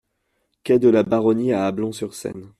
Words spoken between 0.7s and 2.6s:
de la Baronnie à Ablon-sur-Seine